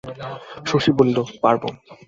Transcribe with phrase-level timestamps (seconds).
[0.69, 1.63] শশী বলিল, পারব।